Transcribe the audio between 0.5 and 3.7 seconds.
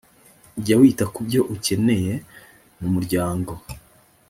jya wita ku byo ukeneye mu muryango